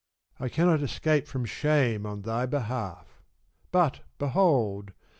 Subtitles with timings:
[0.39, 3.21] I cannot escape from shame on thy behalf
[3.71, 4.93] But behold!